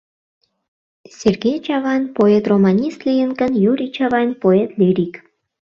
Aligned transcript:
Сергей 1.19 1.57
Чавайн 1.65 2.03
поэт-романист 2.15 2.99
лийын 3.07 3.31
гын, 3.39 3.51
Юрий 3.71 3.91
Чавайн— 3.97 4.31
поэт-лирик. 4.41 5.13